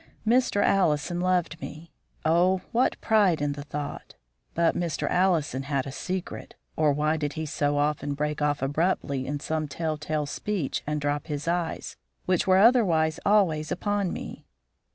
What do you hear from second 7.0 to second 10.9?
did he so often break off abruptly in some telltale speech